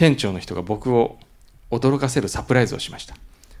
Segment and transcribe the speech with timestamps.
[0.00, 1.18] 県庁の人が僕を
[1.70, 3.16] 驚かせるサプライズをしました。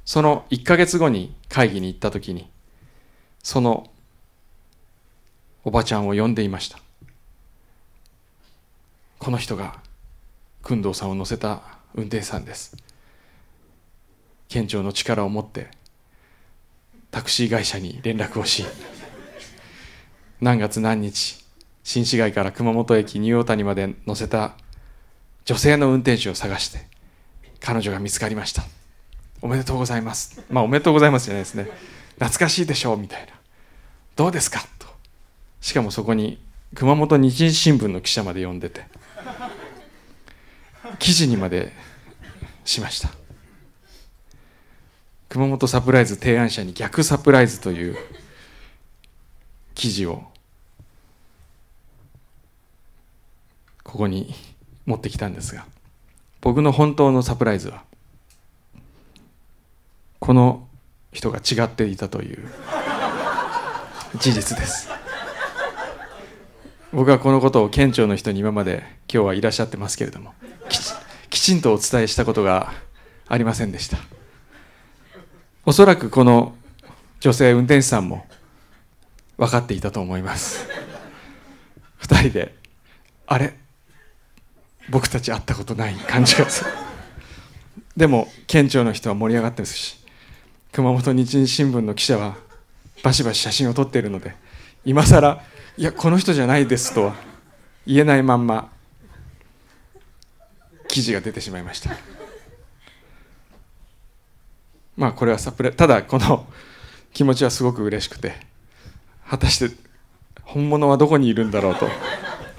[0.06, 2.48] その1ヶ月後に会議に行った時に
[3.42, 3.90] その
[5.64, 6.78] おばちゃんを呼んでいました。
[9.18, 9.80] この人が
[10.62, 11.60] 工藤さんを乗せた
[11.94, 12.74] 運転手さんです。
[14.48, 15.68] 県庁の力を持って
[17.10, 18.64] タクシー会社に連絡をし
[20.40, 21.44] 何月何日
[21.84, 24.54] 新市街から熊本駅ニューオータニまで乗せた
[25.44, 26.86] 女性の運転手を探して
[27.60, 28.64] 彼女が見つかりました。
[29.42, 30.42] おめでとうございます。
[30.50, 31.68] まあおめでとうございますじゃないですね。
[32.14, 33.32] 懐かしいでしょうみたいな。
[34.16, 34.60] どうですか？
[34.78, 34.86] と。
[35.60, 36.38] しかもそこに
[36.74, 38.84] 熊本日日新聞の記者まで呼んでて
[40.98, 41.72] 記事にまで
[42.64, 43.10] しました。
[45.28, 47.96] 熊本サプライズ提案者に逆サプライズという
[49.74, 50.24] 記事を
[53.82, 54.34] ここに
[54.86, 55.66] 持ってきたんですが
[56.40, 57.82] 僕の本当のサプライズは
[60.18, 60.66] この
[61.12, 62.38] 人が違っていたという
[64.18, 64.88] 事実です。
[66.92, 68.82] 僕はこのことを県庁の人に今まで
[69.12, 70.34] 今日はいらっしゃってますけれども
[70.68, 70.92] きち
[71.30, 72.72] きちんとお伝えしたことが
[73.28, 73.98] ありませんでした。
[75.64, 76.56] おそらくこの
[77.20, 78.26] 女性運転手さんも
[79.36, 80.66] 分かっていたと思います。
[82.02, 82.56] 2人で
[83.26, 83.59] あれ？
[84.90, 86.70] 僕たち会ったことない感じがする。
[87.96, 89.98] でも県庁の人は盛り上がってますし
[90.72, 92.36] 熊本日日新聞の記者は
[93.02, 94.34] バシバシ写真を撮っているので
[94.84, 95.42] 今さら
[95.76, 97.16] いやこの人じゃないですとは
[97.86, 98.70] 言えないまんま
[100.88, 101.90] 記事が出てしまいました。
[104.96, 106.46] まあこれはサプラただこの
[107.12, 108.34] 気持ちはすごく嬉しくて
[109.28, 109.74] 果たして
[110.42, 111.88] 本物はどこにいるんだろうと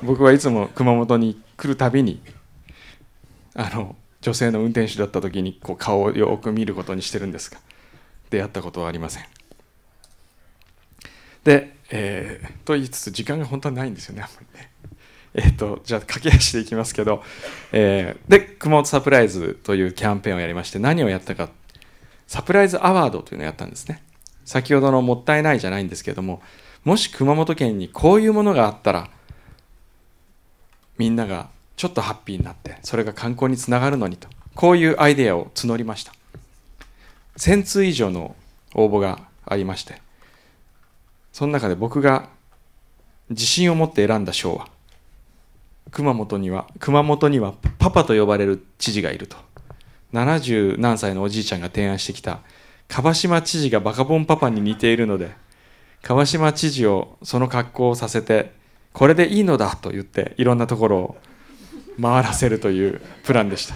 [0.02, 2.20] 僕はいつも熊本に来るたびに
[3.54, 7.60] あの女性の運転手だった時にこう顔をよく見ることにしてるんですが
[8.32, 9.26] 出会ったことはありません。
[11.44, 14.72] で、えー、と言いつつ時間が本当はないんですよねあんまりね。
[15.36, 17.24] えっ、ー、とじゃあ駆け足でいきますけど、
[17.72, 21.50] えー、で熊本サプライズというキャンペーンをやりまして何をやったか
[22.26, 24.02] サプライズアワードというのをやったんですね。
[24.46, 26.42] 先ほどのもったいないじゃないんですけども
[26.84, 29.10] もし熊本県にこういうものがあったら
[30.98, 34.28] みんながちょっとハッピーになってそれが観光につながるのにと。
[34.56, 36.14] こういうアイデアを募りました。
[37.38, 38.36] 1000通以上の
[38.76, 40.02] 応募がありまして
[41.32, 42.30] その中で僕が
[43.30, 44.68] 自信を持って選んだ賞は
[45.92, 49.38] 熊本には熊本にはパパと呼ばれる知事がいると。
[50.14, 52.42] 70何歳のおじいちゃんが提案してきた
[52.90, 55.32] 川島知事がバカボンパパに似ているので
[56.02, 58.52] 川島知事をその格好をさせて
[58.94, 61.18] これでいいのだと言っていろんなところを
[62.02, 63.76] 回らせるというプランでした。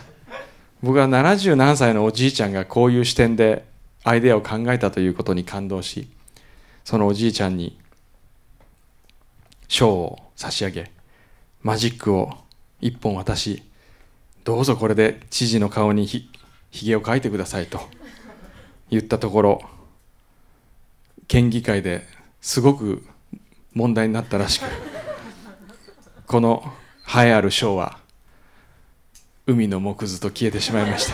[0.83, 3.65] 僕は70何歳のおじいちゃんがこういう視点で
[4.03, 6.07] アイデアを考えたということに感動し
[6.83, 7.79] そのおじいちゃんに
[9.67, 10.91] 賞を差し上げ
[11.63, 12.29] マジックを
[12.81, 13.63] 一本渡し
[14.43, 16.29] どうぞこれで知事の顔にひ
[16.69, 17.79] ひげを描いてくださいと
[18.91, 19.61] 言ったところ
[21.27, 22.05] 県議会で
[22.41, 23.03] すごく
[23.73, 24.65] 問題になったらしく
[26.35, 26.73] この
[27.07, 27.97] 栄えある賞は
[29.47, 31.13] 海の木図と消えてしまいました。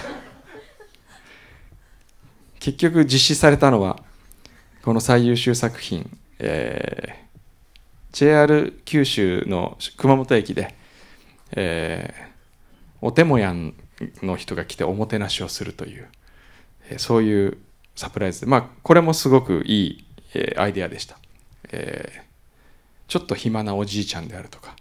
[2.59, 4.01] 結局実施されたのは
[4.81, 6.09] この最優秀作品、
[6.39, 10.73] えー、JR 九州の熊本駅で、
[11.51, 12.25] えー、
[13.01, 13.75] おてもやん
[14.23, 16.09] の人が来ておもてなしをするという、
[16.89, 17.59] えー、そういう
[17.95, 21.19] サプライズでまあこれもすごくいい、えー、アイデアでした、
[21.69, 22.21] えー、
[23.07, 24.75] ちょっと暇なおじいちゃんであるとか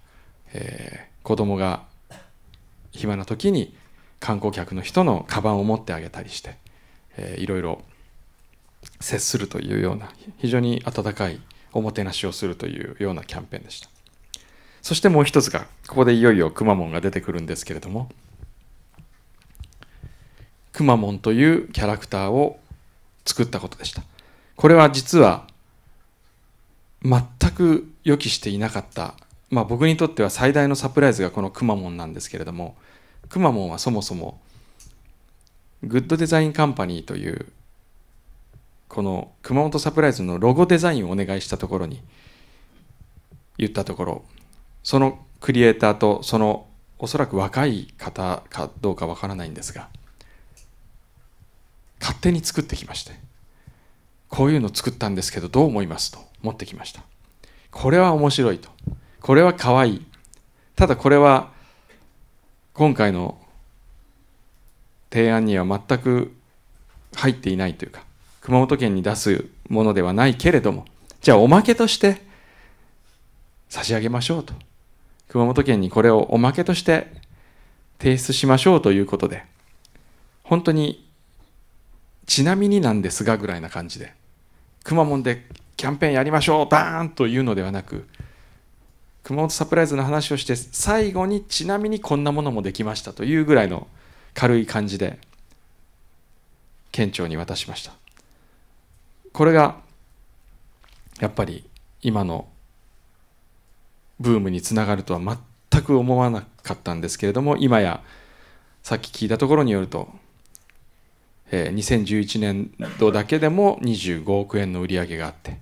[0.53, 1.85] えー、子供が
[2.93, 3.75] 暇な時に
[4.19, 6.57] 観光客の人のカバンを持ってあげたりして、
[7.17, 7.83] えー、いろいろ
[9.01, 11.41] 接するというような非常に温かい
[11.73, 13.89] おもてなしをするというようなキャンペーンでした。
[14.83, 18.11] そしてもう一つがここでいよいよくまモンが出てくるんですけれども
[20.73, 22.59] くまモンというキャラクターを
[23.27, 24.03] 作ったことでした。
[24.57, 25.47] これは実は
[27.03, 29.15] 全く予期していなかった
[29.51, 32.77] まあ、僕にとっては最大のサプライズがこのくまモンなんですけれども
[33.29, 34.41] くまモンはそもそも
[35.83, 37.47] グッドデザインカンパニーという
[38.89, 42.03] この熊本サプライズのロゴデザインをお願いしたところに
[43.59, 44.25] 言ったところ
[44.83, 46.67] そのクリエイターとその
[46.99, 49.89] おそらく若い方かどうかわからないんですが
[52.01, 53.13] 勝手に作ってきまして
[54.29, 57.03] こういうの作ったんですけどどう思いますと持ってきました。
[57.71, 58.71] これは面白いと。
[59.21, 60.07] これは可愛い。
[60.77, 61.51] ただこれは
[62.73, 63.39] 今回の
[65.11, 66.35] 提案には全く
[67.15, 68.03] 入っていないというか
[68.41, 70.87] 熊本県に出すものではないけれども
[71.21, 72.23] じゃあおまけとして
[73.69, 74.55] 差し上げましょうと。
[75.29, 77.07] 熊本県にこれをおまけとして
[78.01, 79.45] 提出しましょうということで
[80.43, 81.09] 本当に
[82.27, 84.13] ちなみになんですがぐらいな感じで
[84.83, 85.47] くまモンで
[85.77, 88.09] キャンペーンやりましょうバーンというのではなく
[89.31, 93.87] 熊本サプライズの話をして最後にちなみにこんなものもできましたというぐらいの
[94.35, 95.21] 軽い感じで
[96.91, 97.93] 県庁に渡しました。
[99.33, 99.77] これが
[101.21, 101.65] やっぱり
[102.03, 102.49] 今の
[104.19, 105.39] ブームにつながるとは
[105.71, 108.03] 全く思わなかったんですけれども今や
[108.83, 110.09] さっき聞いたところによると、
[111.53, 115.61] えー、2011年度だけでも25億円の売り上げがあって、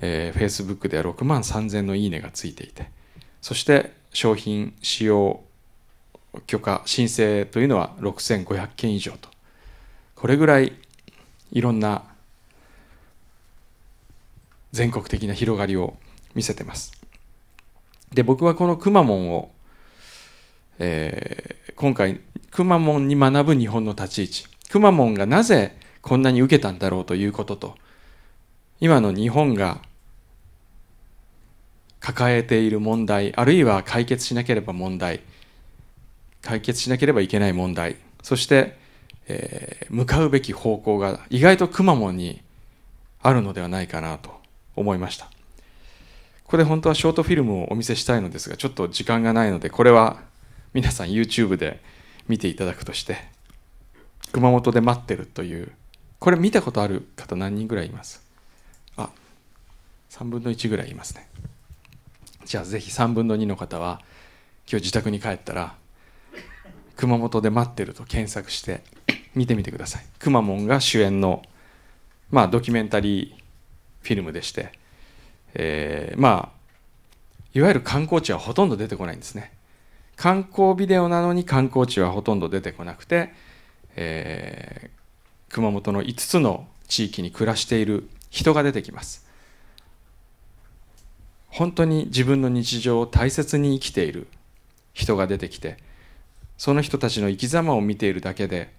[0.00, 2.90] えー、Facebook では6万3000のいいねがついていて
[3.40, 5.40] そして商品使用
[6.46, 9.28] 許可申請というのは6500件以上と
[10.14, 10.72] これぐらい
[11.52, 12.04] いろんな
[14.72, 15.96] 全国的な広がりを
[16.34, 16.92] 見せてます。
[18.14, 19.50] で僕はこのくまモンを、
[20.78, 22.20] えー、今回
[22.50, 24.44] くまモンに学ぶ日本の立ち位置。
[24.68, 27.74] くまモンがなぜこんなに受けたんだろうということと
[28.78, 29.80] 今の日本が
[32.00, 35.20] 抱えている問題あるいは解決しなければ問題
[36.42, 38.78] 解決しなければいけない問題そして、
[39.28, 42.42] えー、向かうべき方向が意外とくまモンに
[43.22, 44.40] あるのではないかなと
[44.76, 45.26] 思いました。
[46.44, 50.20] ここで本当はショートフィルムをお見せしたいのですがちょっと時間がないのでこれは
[50.72, 51.80] 皆さん YouTube で
[52.26, 53.18] 見ていただくとして
[54.32, 55.70] 熊本で待ってるという
[56.18, 58.20] これ見たことある方何人ぐらいいます？
[58.96, 59.10] あ
[60.10, 61.28] 3分の1ぐらいいますね。
[62.44, 64.00] じゃあぜひ3分の2の方は
[64.70, 65.74] 今日自宅に帰ったら
[66.96, 68.82] 熊本で待ってると検索して
[69.34, 70.04] 見てみてください。
[70.18, 71.42] くまモンが主演の
[72.30, 73.40] まあドキュメンタリー
[74.02, 74.72] フィルムでして、
[75.54, 76.60] えー、まあ
[77.54, 79.52] いわゆる観光地はほとんど出てこないんですね。
[80.16, 83.32] 観光ビデオなのに観光地はほとんど出てこなくて、
[83.96, 89.29] えー、熊本の5つの地域に暮らしている人が出てきます。
[91.50, 94.26] 本当に自分の日常を大切に生きている
[94.94, 95.76] 人が出てきて
[96.56, 98.72] その人たちの生き様を見ているだけで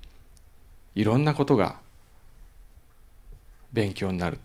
[0.96, 1.80] いろんなことが
[3.74, 4.40] 勉強になる。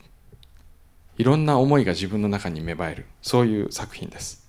[1.18, 3.06] いろんな思いが自分の中に芽生える。
[3.22, 4.46] そういう作品です。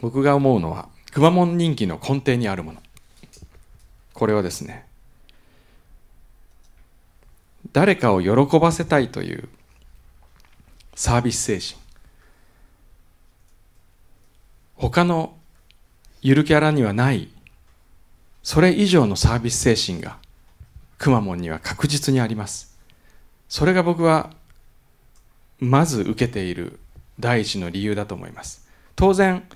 [0.00, 2.82] 僕が思うのはくまモン人気の根底にあるもの。
[4.14, 4.86] これはですね
[7.72, 9.48] 誰かを喜ばせたいという
[10.96, 11.80] サービス精神。
[14.74, 15.36] 他の
[16.22, 17.28] ゆるキャラにはない。
[18.42, 20.18] それ以上のサービス精神が
[20.98, 22.78] くまモンには確実にあります。
[23.48, 24.30] それが僕は
[25.60, 26.78] まず受けている
[27.20, 28.66] 第一の理由だと思います。
[28.96, 29.46] 当然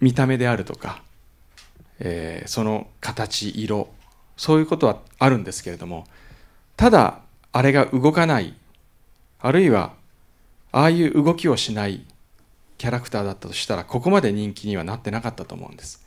[0.00, 1.02] 見た目であるとか、
[2.00, 3.88] えー、その形色
[4.36, 6.04] そういうことはあるんですけれども
[6.76, 7.20] ただ
[7.52, 8.54] あれが動かない
[9.44, 9.92] あるいは
[10.72, 12.06] ああいう動きをしない
[12.78, 16.04] キャラクターだったとしたらここまで人気にはなってなかったと思うんです。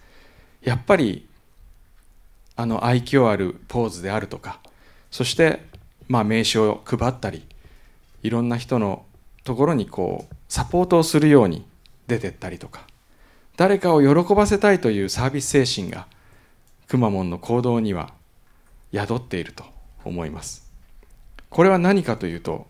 [0.62, 1.28] やっぱり
[2.56, 4.60] あの愛嬌あるポーズであるとか
[5.12, 5.62] そして
[6.08, 7.46] まあ、名刺を配ったり
[8.24, 9.06] いろんな人の
[9.44, 11.66] ところにこうサポートをするように
[12.08, 12.88] 出てったりとか
[13.58, 16.08] 誰かを喜ばせたいというサービス精神が
[16.88, 18.14] くまモンの行動には
[18.94, 19.66] 宿っていると
[20.06, 20.72] 思います。
[21.50, 22.68] これは何かというと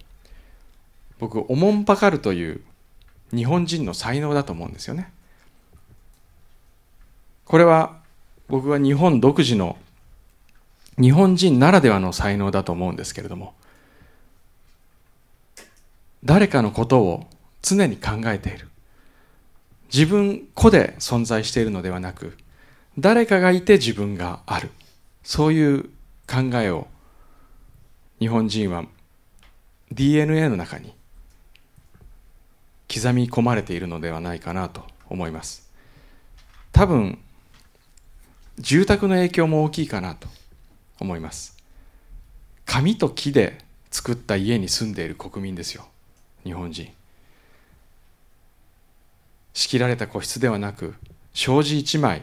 [1.19, 2.61] 僕おもんぱかるという
[3.33, 5.11] 日本人の才能だと思うんですよね。
[7.45, 7.97] これは
[8.47, 9.77] 僕は日本独自の
[10.99, 13.53] 日本人ならではの才能だと思うんですけれども
[16.23, 17.27] 誰かのことを
[17.61, 18.67] 常に考えている。
[19.93, 22.37] 自分個で存在しているのではなく
[22.99, 24.71] 誰かがいて自分がある。
[25.23, 25.83] そういう
[26.27, 26.87] 考えを
[28.19, 28.85] 日本人は
[29.91, 30.93] DNA の中に
[32.99, 35.69] 刻み込まれているのではないかなと思います。
[36.71, 37.19] 多分
[38.59, 40.27] 住宅の影響も大きいかなと
[40.99, 41.57] 思います。
[42.65, 43.59] 紙と木で
[43.91, 45.87] 作った家に住んでいる国民ですよ。
[46.43, 46.91] 日本人。
[49.53, 50.93] 仕切られた個室ではなく
[51.33, 52.21] 障子一枚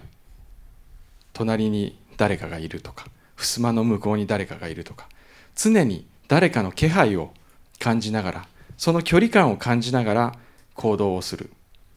[1.33, 5.09] 隣に誰かがいるとか襖の向こうに誰かがいるとか
[5.57, 7.33] 常に誰かの気配を
[7.81, 10.39] 感じながらその距離感を感じながら
[10.75, 11.51] 行動をする。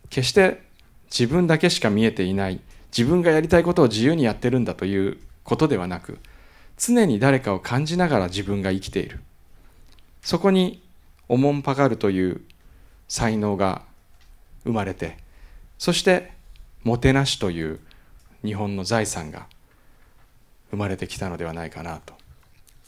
[0.09, 0.61] 決して
[1.11, 2.59] 自分だけしか見えていない。
[2.97, 6.19] 自分がやりたいことを自由にやってるんだということではなく
[6.77, 9.19] 常に誰かを感じながら自分が生きている。
[10.21, 10.81] そこに
[11.29, 12.41] おもんぱかるという
[13.07, 13.83] 才能が
[14.63, 15.17] 生まれて
[15.77, 16.31] そして
[16.83, 17.79] もてなしという
[18.43, 19.47] 日本の財産が
[20.71, 22.13] 生まれてきたのではないかなと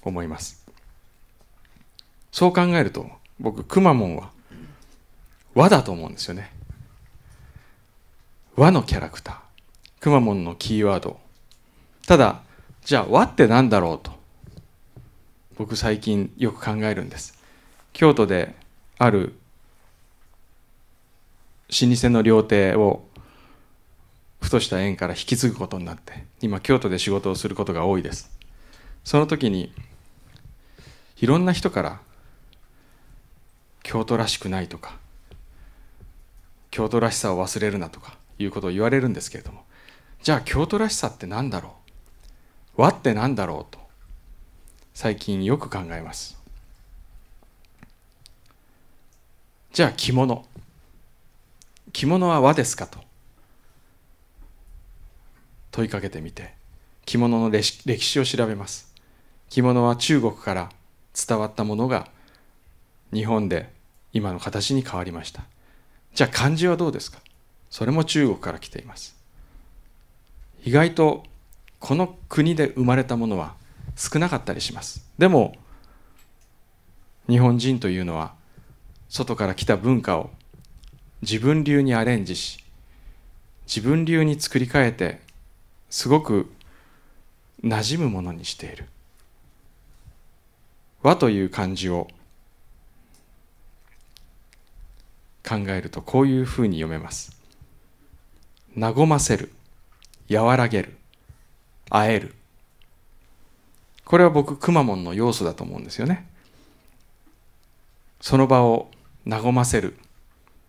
[0.04, 0.66] 思います。
[2.32, 4.32] そう考えると僕くまモンは
[5.56, 6.52] 和だと思うんですよね。
[8.56, 10.02] 和のキャラクター。
[10.02, 11.20] くまモンのキーワード。
[12.08, 12.42] ただ
[12.84, 14.12] じゃあ和って何だろうと。
[15.58, 17.38] 僕最近よく考えるんです。
[17.94, 18.56] 京都で
[18.98, 19.34] ある
[21.70, 23.06] 老舗の料亭を
[24.42, 28.32] ふとした縁から引き継ぐことになって今京都で仕事をすることが多いです。
[29.04, 29.74] その時に
[31.18, 32.00] いろんな人から
[33.84, 34.98] 京都らしくないとか
[36.72, 39.64] 京都らしさを忘れるなとかいうことを言われるんですけれども。
[40.22, 41.76] じゃあ京都らしさって何だろ
[42.78, 42.82] う？
[42.82, 43.80] 和って何だろうと
[44.94, 46.38] 最近よく考えます。
[49.72, 50.46] じゃあ着物。
[51.94, 53.00] 着物は和ですかと。
[55.72, 56.54] 問いかけてみて。
[57.06, 58.94] 着物の歴史を調べます。
[59.50, 60.70] 着物は中国から
[61.28, 62.08] 伝わったものが
[63.12, 63.72] 日本で
[64.14, 65.44] 今の形に変わりました。
[66.14, 67.20] じゃあ漢字はどうですか？
[67.70, 69.16] それも中国から来ています。
[70.64, 71.24] 意外と
[71.80, 73.56] この国で生まれたものは
[73.96, 75.08] 少なかったりします。
[75.18, 75.56] でも
[77.30, 78.34] 日本人というのは
[79.08, 80.32] 外から来た文化を
[81.22, 82.64] 自分流にアレンジし
[83.68, 85.22] 自分流に作り変えて
[85.90, 86.52] すごく
[87.64, 88.86] 馴染むものにしている。
[91.02, 92.08] 和という漢字を
[95.50, 97.36] 考えるとこういうふうに読めます。
[98.78, 99.52] 和ませる
[100.30, 100.96] 和らげる
[101.90, 102.36] 会える。
[104.06, 106.28] これは僕くまモンの要素だと思うんですよね。
[108.22, 108.92] その場を
[109.28, 109.98] 和ませる。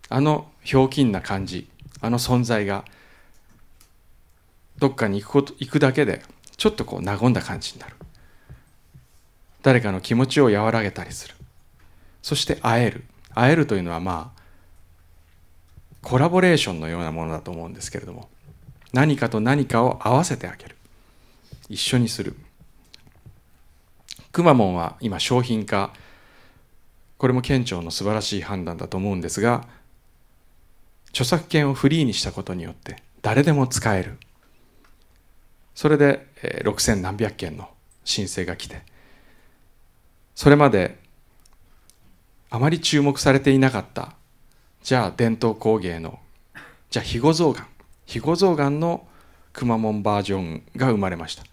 [0.09, 1.69] あのひょうきんな感じ
[2.01, 2.83] あの存在が
[4.79, 6.23] どっかに行くこと行くだけで
[6.57, 7.95] ちょっとこう和んだ感じになる。
[9.61, 11.35] 誰かの気持ちを和らげたりする。
[12.23, 13.03] そして会える。
[13.35, 14.40] 会えるというのはまあ
[16.01, 18.29] コラボレーションのようなものだと思うんですけれども
[18.93, 20.75] 何かと何かを合わせてあげる。
[21.69, 22.35] 一緒にする。
[24.31, 25.93] くまモンは今商品化。
[27.17, 29.67] これも県庁の素晴らしい判断だと思うんですが
[31.09, 34.17] 著作権をフリーにしたことによって誰でも使える。
[35.75, 36.27] それで
[36.63, 37.69] 6000何百件の
[38.03, 38.81] 申請が来て
[40.35, 40.97] それまで
[42.49, 44.15] あまり注目されていなかった
[44.83, 46.19] じゃあ伝統工芸の
[46.89, 47.67] じゃあ肥後象がん
[48.05, 49.05] 肥後象がんの
[49.53, 51.43] くまモンバージョンが生まれました。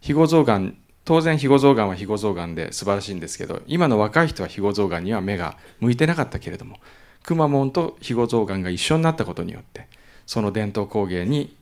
[0.00, 6.78] 肥後象がん当然肥後象がんは肥後象がんで素晴らしいんですけど今の若い人は肥後象がんには目が向いてなかったけれども
[7.22, 9.88] くまモンと肥後象がんが一緒になったことによって
[10.26, 11.56] その伝統工芸に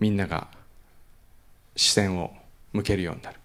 [0.00, 0.48] みんなが
[1.76, 2.32] 視線を
[2.72, 3.38] 向けるようになる。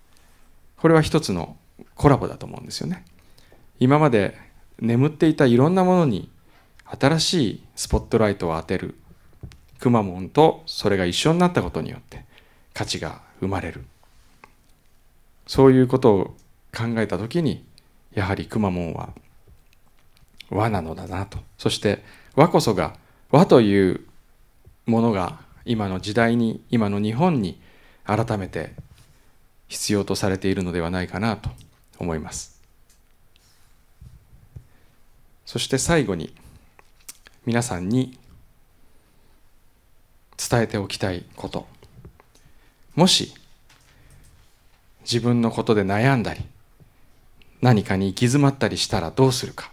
[0.78, 1.56] これは一つの
[1.96, 3.06] コラボだと思うんですよね。
[3.80, 4.38] 今まで
[4.80, 6.30] 眠っていたいろんなものに
[7.00, 8.96] 新しいスポットライトを当てる。
[9.80, 12.24] くまモンとそれが一緒になったことによって
[12.74, 13.84] 価値が生まれる。
[15.46, 16.26] そういうことを
[16.76, 17.66] 考えた時に
[18.14, 19.10] やはりくまモンは
[20.50, 21.40] 和なのだなと。
[21.58, 22.04] そして
[22.36, 22.96] 和こそが
[23.30, 24.02] 和という
[24.86, 27.60] ものが今の時代に今の日本に
[28.06, 28.74] 改めて
[29.68, 31.50] 必要とされているのではないかなと
[32.00, 32.62] 思います。
[35.46, 36.34] そして最後に
[37.46, 38.18] 皆さんに
[40.38, 41.68] 伝えておきたいこと。
[42.96, 43.34] もし
[45.02, 46.42] 自分のことで悩んだり
[47.62, 49.72] 何かに行き詰まったりしたらどうするか。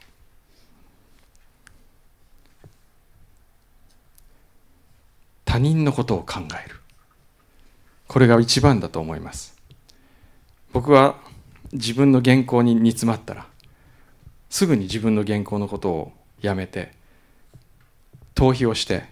[5.44, 6.76] 他人のことを考える。
[8.08, 9.56] これが一番だと思います。
[10.72, 11.16] 僕は
[11.72, 13.46] 自分の原稿に煮詰まったら
[14.48, 16.92] すぐに自分の原稿のことをやめて
[18.40, 19.04] 逃避をして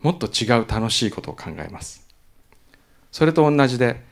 [0.00, 2.08] もっと違う楽しいことを考えます。
[3.12, 4.02] それと同じで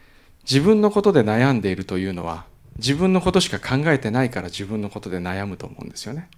[0.42, 2.44] 自分のことで悩んでいるというのは
[2.76, 6.28] 自分のことしか考えてないから自分のことで悩むと思うんですよね。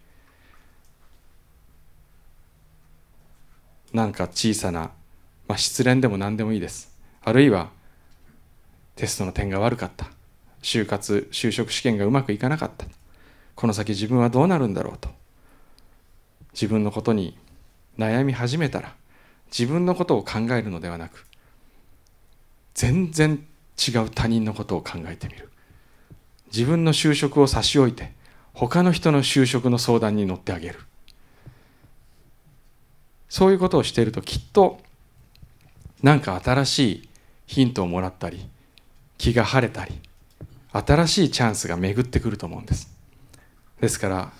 [3.93, 4.93] なんか小さな、
[5.49, 6.97] まあ、失恋でも何でもいいです。
[7.25, 7.71] あるいは
[8.95, 10.07] テストの点が悪かった。
[10.63, 12.87] 就活就職試験がうまくいかなかった。
[13.57, 15.26] この先自分はどうなるんだろうと。
[16.57, 17.37] 自分のことに
[17.99, 18.95] 悩み始めたら
[19.53, 21.27] 自分のことを考えるのではなく
[22.73, 23.47] 全然
[23.87, 25.51] 違う他人のことを考えてみる。
[26.53, 28.13] 自分の就職を差し置いて
[28.55, 30.79] 他の人の就職の相談に乗ってあげる。
[33.29, 34.81] そういうことをしているときっと
[36.03, 37.09] 何か新しい
[37.47, 38.49] ヒントをもらったり
[39.19, 40.01] 気が晴れたり
[40.73, 42.95] 新しいチャンスが巡ってくると思うんです。
[43.81, 44.33] ですから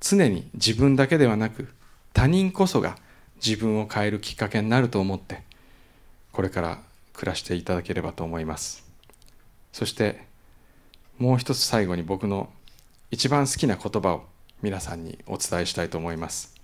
[0.00, 1.68] 常に自分だけではなく
[2.12, 2.96] 他人こそが
[3.44, 5.42] 自分を変えるきっかけになると思って
[6.32, 6.78] これから
[7.12, 8.84] 暮らしていただければと思います。
[9.72, 10.24] そして
[11.18, 12.48] もう一つ最後に僕の
[13.10, 14.24] 一番好きな言葉を
[14.62, 16.54] 皆さんにお伝えしたいと思います。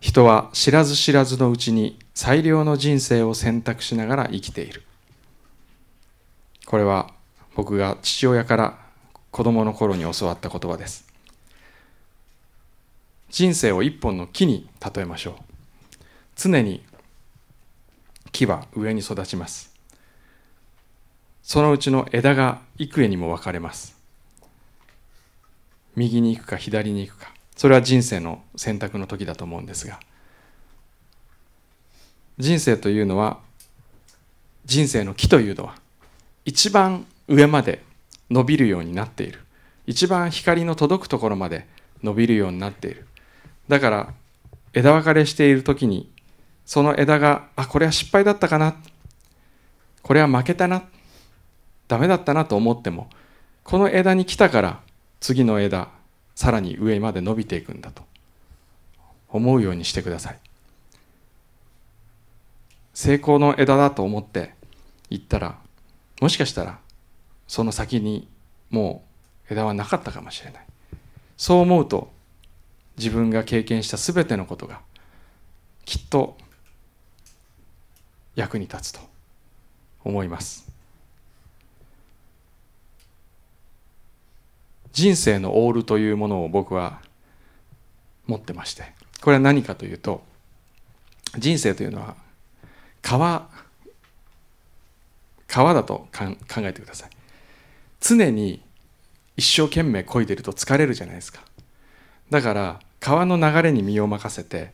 [0.00, 4.82] 人は知らず知らずのうちに最良の人生を選択しながら生きている。
[6.64, 7.10] これは
[7.54, 8.78] 僕が父親から
[9.30, 11.05] 子供の頃に教わった言葉です。
[13.28, 15.34] 人生を一本の木に例えましょう。
[16.36, 16.84] 常に
[18.32, 19.74] 木は上に育ちます。
[21.42, 23.96] そのうちの枝が幾重にも分かれます。
[25.94, 27.32] 右に行くか左に行くか。
[27.56, 29.98] それは人生の選択の時だと思うんですが。
[32.38, 33.38] 人生というのは
[34.66, 35.76] 人生の木というのは
[36.44, 37.82] 一番上まで
[38.30, 39.40] 伸びるようになっている。
[39.86, 41.66] 一番光の届くところまで
[42.02, 43.06] 伸びるようになっている。
[43.68, 44.14] だから
[44.72, 46.10] 枝分かれしている時に
[46.64, 48.76] その枝があこれは失敗だったかな。
[50.02, 50.84] これは負けたな。
[51.88, 53.08] ダメだったなと思っても
[53.62, 54.80] この枝に来たから
[55.20, 55.88] 次の枝
[56.34, 58.04] さらに上まで伸びていくんだと。
[59.28, 60.38] 思うようにしてください。
[62.94, 64.54] 成功の枝だと思って
[65.10, 65.58] 行ったら
[66.20, 66.78] もしかしたら
[67.46, 68.26] その先に
[68.70, 69.04] も
[69.50, 70.66] う枝はなかったかもしれない。
[71.36, 72.10] そう思うと
[72.96, 74.80] 自分が経験した全てのことが
[75.84, 76.36] きっと
[78.34, 79.00] 役に立つと
[80.04, 80.66] 思います。
[84.92, 87.02] 人生のオールというものを僕は
[88.26, 90.24] 持ってましてこれは何かというと
[91.36, 92.16] 人生というのは
[93.02, 93.46] 川
[95.46, 97.10] 川だと考えてください。
[98.00, 98.62] 常に
[99.36, 101.42] 一生懸命漕いでると疲れるじゃないですか。
[102.30, 104.72] だから川の流れに身を任せて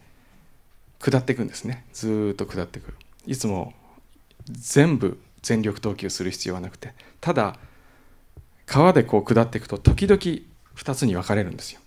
[0.99, 1.85] 下っていくんですね。
[1.93, 2.95] ずっと下っていく
[3.27, 3.75] いつも
[4.47, 6.95] 全部全力投球する必要はなくて。
[7.21, 7.57] ただ
[8.67, 10.21] 川でこう下っていくと時々
[10.77, 11.81] 2つに分かれるんですよ。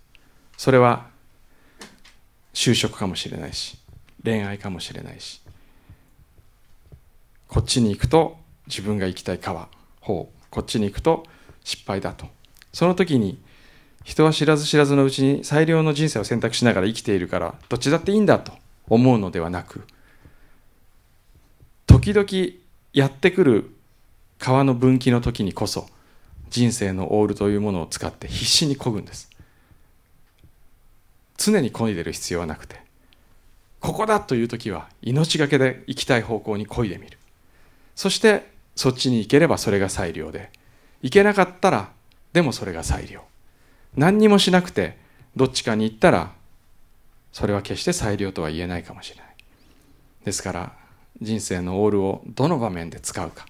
[0.56, 1.08] それは
[2.54, 3.78] 就職かもしれないし
[4.24, 5.42] 恋愛かもしれないし
[7.48, 9.68] こっちに行くと自分が行きたい川
[10.00, 11.24] 方こっちに行くと
[11.64, 12.26] 失敗だと。
[12.72, 13.40] その時に
[14.06, 18.52] 人は知らず知らずのうちに最良の人生を選択しながら生きているからどっちだっていいんだと
[18.88, 19.82] 思うのではなく
[21.86, 22.54] 時々
[22.92, 23.74] やってくる
[24.38, 25.88] 川の分岐の時にこそ
[26.50, 29.28] 人生のオールというものを使って必死に漕ぐんです。
[31.36, 32.80] 常に漕いでる必要はなくて
[33.80, 37.18] ここだという時は命がけで行きたい方向に漕いでみる。
[37.96, 40.52] そしてそっちに行ければそれが最良で
[41.02, 41.90] 行けなかったら
[42.32, 43.24] でもそれが最良
[43.96, 44.98] 何にもしなくて
[45.34, 46.32] どっちかに行ったら
[47.32, 49.26] それは決して最良とは言えないかもしれない。
[50.24, 50.72] ですから
[51.20, 53.46] 人生のオールをどの場面で使うか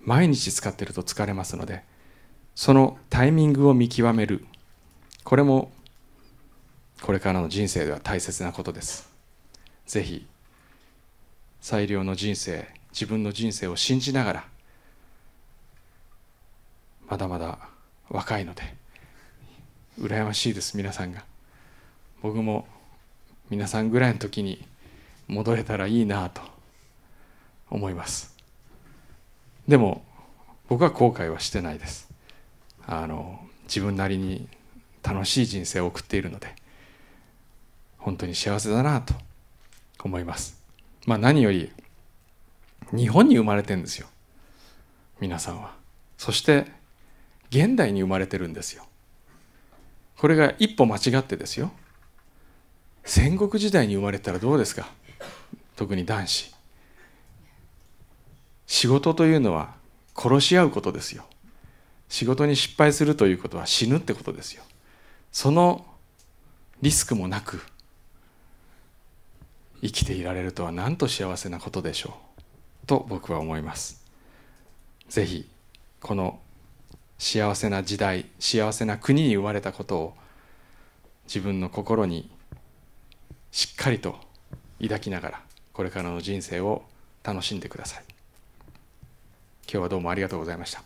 [0.00, 1.82] 毎日使ってると疲れますので
[2.54, 4.46] そのタイミングを見極める。
[5.24, 5.72] これも
[7.02, 9.10] これからの人生では大切なことです。
[9.86, 10.26] ぜひ
[11.60, 14.44] 最良の人生自分の人生を信じながら
[17.08, 17.58] まだまだ
[18.08, 18.62] 若いので
[19.98, 21.24] 羨ましいです皆さんが。
[22.22, 22.66] 僕も
[23.50, 24.66] 皆さんぐらいの時に
[25.28, 26.42] 戻れたらいいなと
[27.70, 28.36] 思います。
[29.66, 30.04] でも
[30.68, 32.08] 僕は後悔はしてないです。
[32.86, 34.48] あの自分なりに
[35.02, 36.54] 楽しい人生を送っているので
[37.98, 39.14] 本当に幸せだなと
[40.04, 40.60] 思います。
[41.06, 41.72] まあ何より
[42.94, 44.08] 日本に生まれてんですよ。
[45.20, 45.74] 皆さんは。
[46.18, 46.66] そして
[47.50, 48.86] 現代に生まれてるんですよ。
[50.16, 51.70] これが一歩間違ってですよ。
[53.04, 54.88] 戦国時代に生まれたらどうですか？
[55.76, 56.54] 特に男子。
[58.66, 59.74] 仕事というのは
[60.16, 61.24] 殺し合うことですよ。
[62.08, 64.62] 仕事に失敗するということは死ぬってことですよ。
[65.32, 65.84] その
[66.82, 67.60] リスクもなく
[69.82, 72.16] 生きていられるとはなんと幸せなことでしょ
[72.84, 72.86] う。
[72.86, 74.04] と僕は思います。
[75.08, 75.48] ぜひ
[76.00, 76.40] この
[77.18, 80.14] 幸せな時代幸せな国に生まれたことを
[81.26, 82.30] 自分の心に
[83.50, 84.16] しっかりと
[84.80, 85.40] 抱きながら
[85.72, 86.84] これからの人生を
[87.24, 88.04] 楽しんでください
[89.64, 90.82] 今日はどうもありがとうございました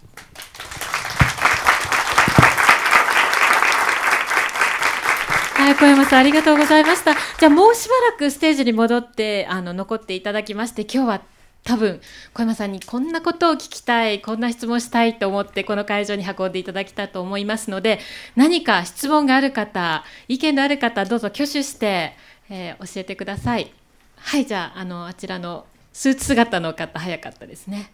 [5.60, 7.12] はい、小山さんありがとうございました。
[7.12, 11.22] じゃあもうしばらくステージに戻ってあの残っていただきまして、今日は
[11.62, 12.00] 多分
[12.32, 18.00] 小山さんにこんなことを聞きたい、こんな質問したいと思ってこの会場に運んでいただきたいと思いますので、
[18.34, 22.16] 何か質問がある方、意見のある方どうぞ挙手して、
[22.48, 23.72] えー教えてください。
[24.16, 27.92] はい、じゃああのあちらのスーツ姿の方早かったですね。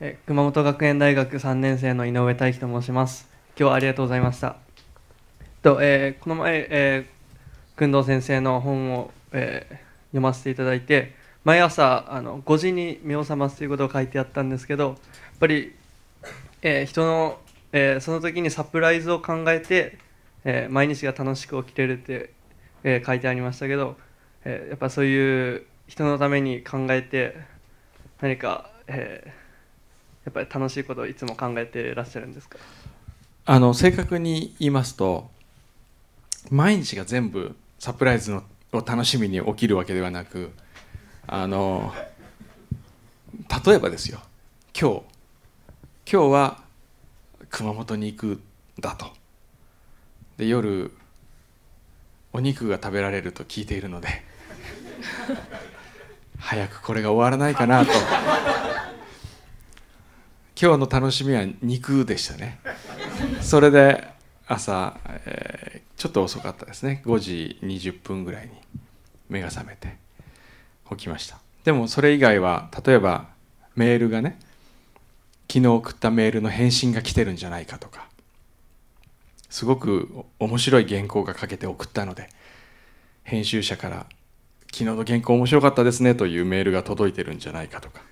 [0.00, 3.28] え熊本学園大学3年生の井上大輝と申します。
[3.58, 4.56] 今日はありがとうございました。
[5.62, 7.13] とえーこの前、えー、
[7.78, 9.84] 工藤先生の本を、えー
[10.14, 14.96] 読ませていただいて、毎朝あの5時に目を覚ますということを書いてあったんですけど、やっ
[15.40, 15.74] ぱり、
[16.62, 17.40] えー人の、
[17.72, 19.98] えーその時にサプライズを考えて、
[20.44, 22.30] えー毎日が楽しく起きれるって、
[22.84, 23.96] え書いてありましたけど、
[24.44, 27.36] えやっぱそういう人のために考えて
[28.20, 29.24] 何か、え
[30.24, 32.56] やっぱり楽しいことをいつも考えていらっしゃるんですか？
[33.46, 35.28] あの正確に言いますと
[36.50, 38.42] 毎日が全部サプライズの
[38.72, 40.52] を楽しみに起きるわけではなく
[41.26, 41.92] あの
[43.66, 44.20] 例えばですよ。
[44.72, 45.02] 今日。
[46.10, 46.62] 今日は
[47.50, 48.40] 熊本に行く
[48.80, 49.12] だと。
[50.38, 50.92] で夜
[52.32, 54.08] お肉が食べられると聞いているので。
[56.40, 57.92] 早くこれが終わらないかなと。
[60.58, 62.60] 今日の楽しみは肉でしたね。
[63.42, 64.08] それで
[64.46, 65.63] 朝、えー
[66.04, 67.00] ちょっと遅かったですね。
[67.06, 68.52] 5時20分ぐらいに
[69.30, 69.96] 目が覚めて
[70.90, 71.38] 起きました。
[71.64, 73.28] でもそれ以外は例えば
[73.74, 74.38] メールがね
[75.50, 78.06] 昨日送ったメールの返信が来てるんじゃないかとか
[79.48, 82.28] すごく面白い原稿が書けて送ったので
[83.22, 84.06] 編集者から
[84.70, 88.02] 「昨日の原稿面白かったですね」というメールが届いてるんじゃないかとか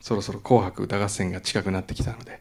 [0.00, 2.40] そろそろ「紅白歌合戦」が近くなってきたので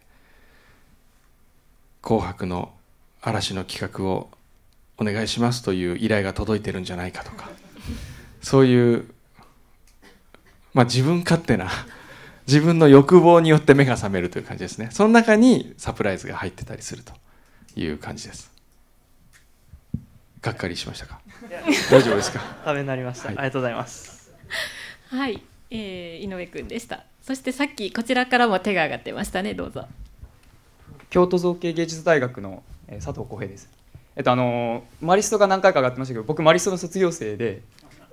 [2.02, 2.74] 「紅白」の
[3.22, 4.30] 嵐の企画を
[4.98, 7.50] お願いしますという依頼が届いてるんじゃないかとか。
[8.42, 9.06] そういう、
[10.74, 11.70] まあ、自分勝手な
[12.48, 14.90] 自分の欲望によって目が覚めるという感じですね。
[14.92, 17.14] その中にサプライズが入ってたりすると
[17.76, 18.52] いう感じです。
[20.42, 21.20] がっかりしましたか？
[21.92, 22.40] 大丈夫ですか？
[22.64, 23.38] ためになりました、はい。
[23.38, 24.32] ありがとうございます。
[25.10, 27.04] はい、えー井上くんでした。
[27.22, 29.54] そしてさっきこちらからも手が挙がってましたね。
[29.54, 29.88] どうぞ。
[31.10, 33.70] 京都造形芸術大学の、えー佐藤浩平です。
[34.16, 37.62] えっとあのーマリストが何回か上がってましたけど、僕マリストの卒業生で、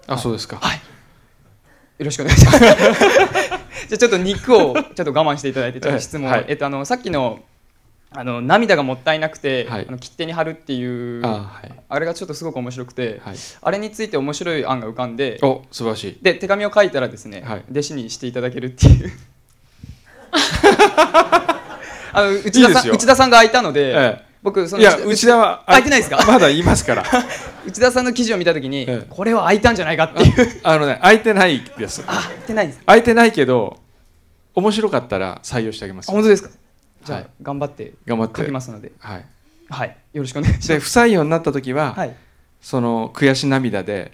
[0.07, 2.59] あそうですか、はい、よろしくお願いします。
[3.89, 6.45] じゃあちょっと肉をちょっと我慢していただいてちょっと質問、はい。
[6.49, 7.41] えっとあのさっきの
[8.11, 9.87] あの涙がもったいなくて、はい。
[9.89, 11.73] あの切手に貼るっていうあはい。
[11.89, 13.37] あれがちょっとすごく面白くて、はい。
[13.62, 16.19] あれについて面白い案が浮かんで、お素晴らしい。
[16.23, 17.65] で手紙を書いたらですね、はい。
[17.71, 19.12] 弟子にしていただけるっていう。
[22.12, 26.25] あの内田さん内田さんが開いたので、ええ僕そのいや内田は開いてないですか？
[26.25, 27.03] まだ言いますから。
[27.67, 29.07] 内田さんの記事を見たときに、ええ。
[29.11, 30.61] これは開いたんじゃないかっていう。
[30.63, 32.05] あのね空いてないです。
[32.07, 33.81] あ開いてないです空いてないけど
[34.55, 36.51] 面白かったら採用してあげますあ本当ですか？
[37.05, 37.29] じゃあ、はい。
[37.43, 38.41] 頑張って頑張って。
[38.41, 38.93] 書きますので。
[39.01, 39.25] はい。
[39.69, 39.97] はい。
[40.13, 42.15] よろしくお願いしで不ます採用になった時は、はい。
[42.61, 44.13] その悔し涙で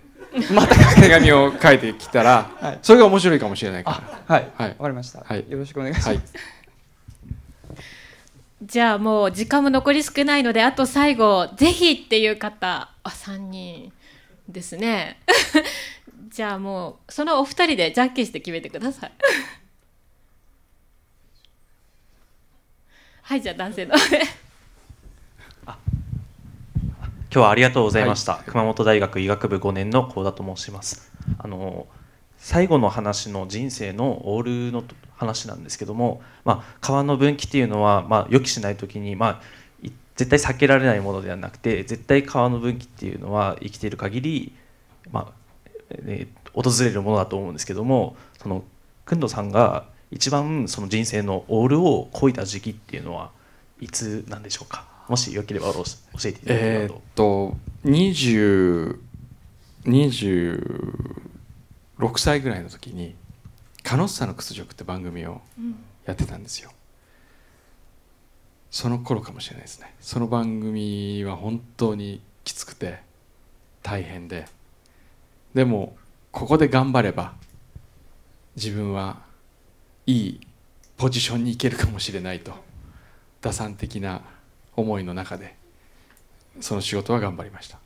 [0.55, 2.79] また手紙を書いてきたら、 はい。
[2.81, 4.43] それが面白いかもしれないかあはい。
[4.45, 4.77] わ、はい。
[4.81, 5.45] かりました、はい。
[5.47, 6.21] よろしくお願いします、はい
[8.65, 13.93] じゃあもう時間も残り少ないのであと最後ぜひっていう方あ3人
[14.49, 15.19] ですね。
[16.31, 19.13] じゃあもうそのお二人でじゃんけんして決めてください。
[23.23, 23.97] はいじゃあ男性の。
[23.97, 24.07] 今
[27.31, 31.11] 日はありがとうございました、熊本大学医学部5年の幸田と申します。
[31.39, 31.87] あの
[32.37, 34.85] 最後の話の人生のオールの
[35.23, 39.41] 話なんですけども、まあ、川の分岐っていうのは、まあ、予期しない時に、まあ、
[40.17, 44.53] 絶対避けられないものではなくて絶対川の分岐っていうのは生きている限り、
[45.11, 45.27] まあ
[45.91, 48.63] えー訪れるものだと思うんですけどもその
[49.07, 53.31] 工藤さんが一番その人生のオールをこいた時期っていうのは
[53.81, 54.85] いつなんでしょうか？
[55.09, 55.83] もしよければ教
[56.27, 57.15] えていただけれえーっと。
[57.15, 57.57] と
[57.87, 58.99] 20
[59.87, 63.15] 26歳ぐらいの時に
[63.83, 65.41] 「カノッサの屈辱」って番組を
[66.05, 66.73] やってたんですよ。
[68.71, 69.95] その頃かもしれないですね。
[70.01, 73.03] その番組は本当にきつくて
[73.83, 74.49] 大変で。
[75.55, 75.97] でも
[76.31, 77.35] ここで頑張れば
[78.57, 79.21] 自分は
[80.07, 80.41] いい
[80.97, 82.53] ポジションに行けるかもしれないと
[83.43, 84.23] 打算的な
[84.75, 85.57] 思いの中で
[86.61, 87.79] その仕事は頑張りました。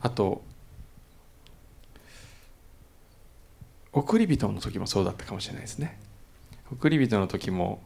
[0.00, 0.42] あと
[3.92, 5.98] 送り人の時もそうだったかもしれないですね。
[6.70, 7.82] 送り人の時も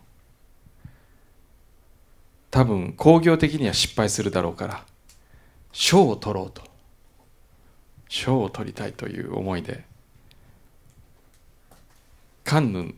[2.50, 4.84] 多分工業的には失敗するだろうから
[5.72, 6.62] 賞を取ろうと。
[8.08, 9.84] 賞を取りたいという思いで
[12.44, 12.94] カンヌ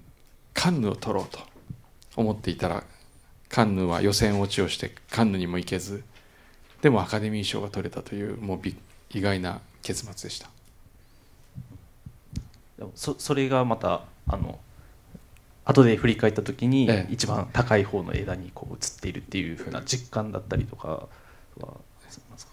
[0.52, 1.38] カンヌを取ろうと
[2.16, 2.84] 思っていたら
[3.48, 6.02] カンヌは予選落ちをしてカンヌにも行けず
[6.82, 8.60] でもアカデミー賞が取れたというもう
[9.10, 10.50] 意外な結末でした。
[12.94, 14.58] そそれがまたあの
[15.64, 17.12] 後で振り返った時にええ。
[17.12, 21.08] 一番高い方の枝にこう映っているっていうふうな実感だったりとか
[21.60, 21.74] は
[22.08, 22.52] しますか？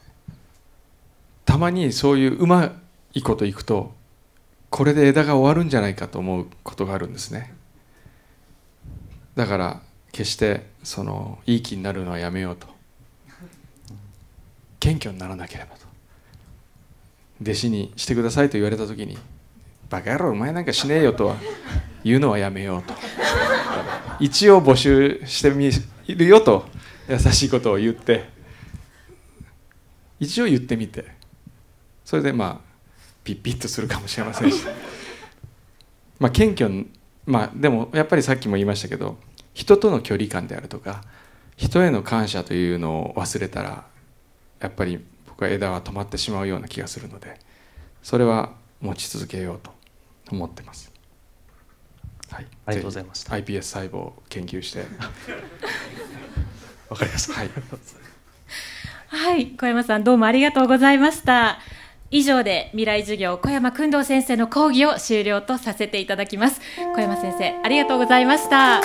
[1.46, 2.76] たまにそういううま
[3.14, 3.94] いこといくと
[4.70, 7.54] これで枝が終わるんじゃないかと思うことがあるんですね。
[9.36, 12.68] だから決してそのいい気になるのはやめようと。
[14.80, 15.86] 謙虚にならなければと。
[17.42, 19.18] 弟子にしてくださいと言われた時に
[19.90, 21.36] 「バカ野郎お前なんかしねえよ」とは
[22.04, 22.94] 言うのはやめようと。
[24.20, 25.70] 一応募集してみ
[26.08, 26.66] るよと
[27.10, 28.30] 優しいことを言って。
[30.20, 31.06] 一応言ってみて。
[32.06, 32.76] それでまあ
[33.24, 34.64] ピッピッとするかもしれませんし。
[36.20, 36.86] まあ謙虚
[37.26, 39.18] まあでもやっぱりさっきも言いましたけど
[39.54, 41.04] 人との距離感であるとか
[41.58, 43.86] 人への感謝というのを忘れたら
[44.60, 47.40] やっぱり僕は枝は止まってしまうような気がするので
[48.04, 49.75] それは持ち続けようと。
[50.32, 50.92] 思ってます。
[52.32, 54.80] はい、ありがとうございました iPS 細胞を研究して
[56.90, 57.50] わかりましたはい
[59.08, 61.60] はい、小山さんどうもありがとうございました。
[62.12, 66.62] 以上で未来授業小山君堂先生の講義を終了とさせていただきます。
[66.96, 68.82] 小山先生ありがとうございました。